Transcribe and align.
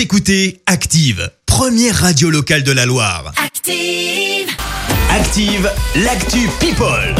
Vous 0.00 0.04
écoutez 0.04 0.62
Active, 0.64 1.30
première 1.44 1.94
radio 1.94 2.30
locale 2.30 2.62
de 2.62 2.72
la 2.72 2.86
Loire. 2.86 3.34
Active. 3.44 4.48
Active, 5.10 5.70
l'actu 5.96 6.48
People. 6.58 7.14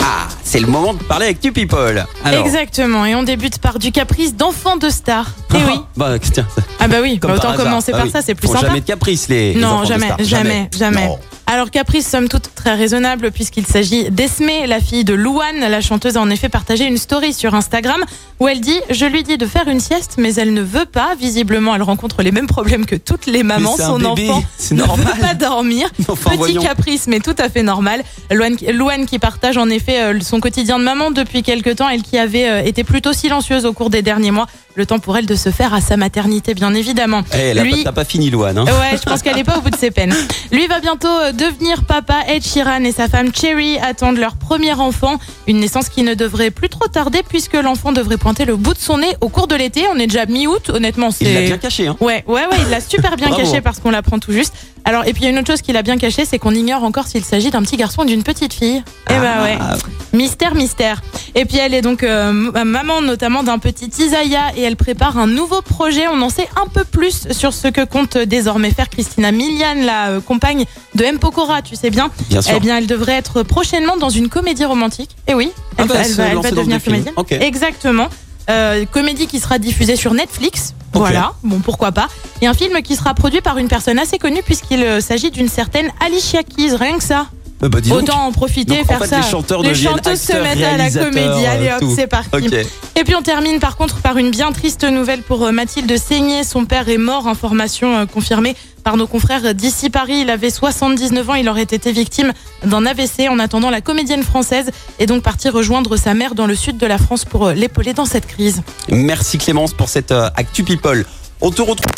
Ah, 0.00 0.26
c'est 0.42 0.58
le 0.58 0.66
moment 0.66 0.92
de 0.94 1.04
parler 1.04 1.26
avec 1.26 1.40
tu 1.40 1.52
people. 1.52 2.04
Alors, 2.24 2.44
Exactement, 2.44 3.06
et 3.06 3.14
on 3.14 3.22
débute 3.22 3.60
par 3.60 3.78
du 3.78 3.92
caprice 3.92 4.34
d'enfant 4.34 4.76
de 4.76 4.90
star. 4.90 5.30
Eh 5.54 5.58
oui. 5.68 5.78
bah, 5.96 6.18
tiens, 6.18 6.48
Ah 6.80 6.88
bah 6.88 6.96
oui, 7.00 7.20
comme 7.20 7.30
bah 7.30 7.36
par 7.36 7.44
autant 7.44 7.54
hasard. 7.54 7.64
commencer 7.66 7.92
Ah 7.94 7.98
par 7.98 8.06
oui. 8.06 8.10
ça, 8.12 8.22
c'est 8.22 8.34
plus 8.34 8.48
Font 8.48 8.54
sympa. 8.54 8.66
jamais 8.66 8.80
de 8.80 8.86
caprice 8.86 9.28
les, 9.28 9.54
les 9.54 9.60
non, 9.60 9.82
de 9.82 9.86
jamais, 9.86 10.06
stars. 10.06 10.24
jamais, 10.24 10.68
jamais. 10.76 11.06
Non. 11.06 11.18
Alors 11.48 11.70
caprice, 11.70 12.08
somme 12.08 12.28
toute 12.28 12.52
très 12.56 12.74
raisonnable, 12.74 13.30
puisqu'il 13.30 13.66
s'agit 13.66 14.10
d'Esme, 14.10 14.48
la 14.66 14.80
fille 14.80 15.04
de 15.04 15.14
Louane. 15.14 15.60
La 15.60 15.80
chanteuse 15.80 16.16
a 16.16 16.20
en 16.20 16.28
effet 16.28 16.48
partagé 16.48 16.84
une 16.86 16.96
story 16.98 17.32
sur 17.32 17.54
Instagram 17.54 18.04
où 18.40 18.48
elle 18.48 18.60
dit 18.60 18.80
Je 18.90 19.06
lui 19.06 19.22
dis 19.22 19.38
de 19.38 19.46
faire 19.46 19.68
une 19.68 19.78
sieste, 19.78 20.16
mais 20.18 20.34
elle 20.34 20.52
ne 20.54 20.60
veut 20.62 20.86
pas. 20.86 21.14
Visiblement, 21.16 21.76
elle 21.76 21.82
rencontre 21.82 22.22
les 22.22 22.32
mêmes 22.32 22.48
problèmes 22.48 22.84
que 22.84 22.96
toutes 22.96 23.26
les 23.26 23.44
mamans. 23.44 23.76
Son 23.76 23.98
bébé, 23.98 24.28
enfant 24.28 24.42
ne 24.72 24.76
normal. 24.76 25.06
veut 25.14 25.20
pas 25.20 25.34
dormir. 25.34 25.88
Enfin, 26.08 26.30
Petit 26.30 26.38
voyons. 26.38 26.62
caprice, 26.62 27.06
mais 27.06 27.20
tout 27.20 27.34
à 27.38 27.48
fait 27.48 27.62
normal. 27.62 28.02
Louane, 28.32 28.56
Louane 28.72 29.06
qui 29.06 29.18
partage 29.20 29.56
en 29.56 29.68
effet 29.68 30.00
euh, 30.00 30.20
son 30.20 30.40
quotidien 30.40 30.78
de 30.80 30.84
maman 30.84 31.10
depuis 31.12 31.42
quelques 31.44 31.76
temps, 31.76 31.88
elle 31.88 32.02
qui 32.02 32.18
avait 32.18 32.48
euh, 32.48 32.62
été 32.64 32.82
plutôt 32.82 33.12
silencieuse 33.12 33.66
au 33.66 33.72
cours 33.72 33.90
des 33.90 34.02
derniers 34.02 34.30
mois. 34.32 34.46
Le 34.76 34.84
temps 34.84 34.98
pour 34.98 35.16
elle 35.16 35.24
de 35.24 35.34
se 35.34 35.48
faire 35.48 35.72
à 35.72 35.80
sa 35.80 35.96
maternité, 35.96 36.52
bien 36.52 36.74
évidemment. 36.74 37.22
Eh, 37.34 37.54
là, 37.54 37.62
Lui, 37.62 37.82
t'as 37.82 37.92
pas 37.92 38.04
fini, 38.04 38.28
Louane. 38.28 38.58
Hein. 38.58 38.64
Ouais, 38.66 38.98
je 38.98 39.02
pense 39.08 39.22
qu'elle 39.22 39.38
est 39.38 39.44
pas 39.44 39.56
au 39.56 39.62
bout 39.62 39.70
de 39.70 39.76
ses 39.76 39.90
peines. 39.90 40.14
Lui 40.52 40.66
va 40.66 40.80
bientôt 40.80 41.08
euh, 41.08 41.32
devenir 41.32 41.84
papa. 41.84 42.16
Ed 42.28 42.44
Sheeran 42.44 42.84
et 42.84 42.92
sa 42.92 43.08
femme 43.08 43.34
Cherry 43.34 43.78
attendent 43.78 44.18
leur 44.18 44.36
premier 44.36 44.74
enfant. 44.74 45.18
Une 45.46 45.60
naissance 45.60 45.88
qui 45.88 46.02
ne 46.02 46.12
devrait 46.12 46.50
plus 46.50 46.68
trop 46.68 46.88
tarder 46.88 47.22
puisque 47.26 47.54
l'enfant 47.54 47.92
devrait 47.92 48.18
pointer 48.18 48.44
le 48.44 48.56
bout 48.56 48.74
de 48.74 48.78
son 48.78 48.98
nez 48.98 49.16
au 49.22 49.30
cours 49.30 49.46
de 49.46 49.54
l'été. 49.54 49.84
On 49.94 49.98
est 49.98 50.08
déjà 50.08 50.26
mi-août, 50.26 50.68
honnêtement. 50.68 51.08
Il 51.22 51.32
l'a 51.32 51.40
bien 51.40 51.56
caché. 51.56 51.86
Hein. 51.86 51.96
Ouais, 52.00 52.22
ouais, 52.26 52.42
ouais, 52.42 52.56
il 52.62 52.68
l'a 52.68 52.82
super 52.82 53.16
bien 53.16 53.30
caché 53.36 53.62
parce 53.62 53.78
qu'on 53.80 53.90
l'apprend 53.90 54.18
tout 54.18 54.32
juste. 54.32 54.52
Alors, 54.88 55.04
et 55.04 55.12
puis 55.12 55.22
il 55.22 55.24
y 55.24 55.26
a 55.26 55.30
une 55.30 55.38
autre 55.40 55.48
chose 55.48 55.62
qu'il 55.62 55.76
a 55.76 55.82
bien 55.82 55.98
caché, 55.98 56.24
c'est 56.24 56.38
qu'on 56.38 56.52
ignore 56.54 56.84
encore 56.84 57.08
s'il 57.08 57.24
s'agit 57.24 57.50
d'un 57.50 57.60
petit 57.62 57.76
garçon 57.76 58.02
ou 58.02 58.04
d'une 58.04 58.22
petite 58.22 58.54
fille. 58.54 58.82
Eh 59.10 59.14
bah 59.18 59.42
ouais. 59.42 59.58
Ah, 59.60 59.74
Mystère, 60.12 60.54
mystère. 60.54 61.02
Et 61.34 61.44
puis 61.44 61.58
elle 61.58 61.74
est 61.74 61.82
donc 61.82 62.02
euh, 62.04 62.32
maman 62.32 63.02
notamment 63.02 63.42
d'un 63.42 63.58
petit 63.58 63.90
Isaiah 63.98 64.52
et 64.56 64.62
elle 64.62 64.76
prépare 64.76 65.18
un 65.18 65.26
nouveau 65.26 65.60
projet. 65.60 66.04
On 66.08 66.22
en 66.22 66.30
sait 66.30 66.48
un 66.62 66.68
peu 66.68 66.84
plus 66.84 67.26
sur 67.32 67.52
ce 67.52 67.66
que 67.68 67.84
compte 67.84 68.16
désormais 68.16 68.70
faire 68.70 68.88
Christina 68.88 69.32
Milian, 69.32 69.74
la 69.84 70.06
euh, 70.10 70.20
compagne 70.20 70.64
de 70.94 71.02
M. 71.04 71.18
Pokora, 71.18 71.62
tu 71.62 71.74
sais 71.74 71.90
bien. 71.90 72.08
Bien 72.30 72.40
sûr. 72.40 72.54
Eh 72.56 72.60
bien, 72.60 72.78
elle 72.78 72.86
devrait 72.86 73.14
être 73.16 73.42
prochainement 73.42 73.96
dans 73.96 74.08
une 74.10 74.28
comédie 74.28 74.64
romantique. 74.64 75.10
Et 75.26 75.34
oui, 75.34 75.50
Ah 75.78 75.82
elle, 75.82 75.88
bah, 75.88 75.94
va- 75.94 76.00
elle 76.04 76.12
va, 76.14 76.24
elle 76.28 76.54
devenir 76.54 76.82
comédienne. 76.82 77.14
Exactement. 77.42 78.06
Euh, 78.48 78.84
comédie 78.86 79.26
qui 79.26 79.40
sera 79.40 79.58
diffusée 79.58 79.96
sur 79.96 80.14
Netflix. 80.14 80.74
Voilà, 80.92 81.34
bon 81.42 81.58
pourquoi 81.58 81.92
pas. 81.92 82.08
Et 82.40 82.46
un 82.46 82.54
film 82.54 82.80
qui 82.80 82.96
sera 82.96 83.12
produit 83.12 83.40
par 83.40 83.58
une 83.58 83.68
personne 83.68 83.98
assez 83.98 84.18
connue 84.18 84.42
puisqu'il 84.42 84.82
euh, 84.82 85.00
s'agit 85.00 85.30
d'une 85.30 85.48
certaine 85.48 85.90
Alicia 86.04 86.42
Keys, 86.42 86.74
rien 86.74 86.96
que 86.96 87.04
ça. 87.04 87.26
Euh, 87.62 87.68
bah, 87.68 87.80
dis 87.80 87.88
donc. 87.88 88.02
Autant 88.02 88.26
en 88.26 88.32
profiter, 88.32 88.76
Donc, 88.76 88.84
en 88.84 88.86
faire 88.86 88.98
fait, 89.00 89.06
ça. 89.06 89.16
les 89.18 89.22
chanteurs 89.30 89.62
deviennent 89.62 89.92
chanteuses 89.92 90.20
se 90.20 90.32
acteurs, 90.32 90.44
mettent 90.44 90.58
à 90.58 90.76
la 90.76 90.84
réalisateurs, 90.84 91.10
comédie. 91.10 91.46
Allez 91.46 91.68
euh, 91.68 91.74
hop, 91.76 91.80
tout. 91.80 91.94
c'est 91.96 92.06
parti. 92.06 92.28
Ok. 92.32 92.52
Et 92.98 93.04
puis 93.04 93.14
on 93.14 93.22
termine 93.22 93.58
par 93.60 93.76
contre 93.76 93.96
par 94.00 94.18
une 94.18 94.30
bien 94.30 94.52
triste 94.52 94.84
nouvelle 94.84 95.22
pour 95.22 95.44
euh, 95.44 95.52
Mathilde 95.52 95.96
Seigné. 95.96 96.44
Son 96.44 96.64
père 96.66 96.88
est 96.88 96.98
mort, 96.98 97.28
information 97.28 97.96
euh, 97.96 98.06
confirmée 98.06 98.56
par 98.84 98.96
nos 98.96 99.06
confrères 99.06 99.54
d'ici 99.54 99.90
Paris. 99.90 100.20
Il 100.20 100.30
avait 100.30 100.50
79 100.50 101.30
ans, 101.30 101.34
il 101.34 101.48
aurait 101.48 101.62
été 101.62 101.90
victime 101.92 102.32
d'un 102.64 102.86
AVC. 102.86 103.28
En 103.28 103.38
attendant, 103.38 103.68
la 103.70 103.80
comédienne 103.80 104.22
française 104.22 104.70
est 104.98 105.06
donc 105.06 105.22
partie 105.22 105.48
rejoindre 105.48 105.96
sa 105.96 106.14
mère 106.14 106.34
dans 106.34 106.46
le 106.46 106.54
sud 106.54 106.78
de 106.78 106.86
la 106.86 106.98
France 106.98 107.24
pour 107.24 107.46
euh, 107.46 107.52
l'épauler 107.52 107.94
dans 107.94 108.04
cette 108.04 108.26
crise. 108.26 108.62
Merci 108.88 109.38
Clémence 109.38 109.72
pour 109.72 109.88
cette 109.88 110.12
euh, 110.12 110.28
Actu 110.36 110.62
People. 110.62 111.04
On 111.40 111.50
te 111.50 111.62
retrouve. 111.62 111.92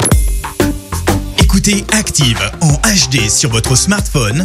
Écoutez 1.39 1.85
Active 1.93 2.41
en 2.61 2.73
HD 2.73 3.29
sur 3.29 3.51
votre 3.51 3.77
smartphone, 3.77 4.45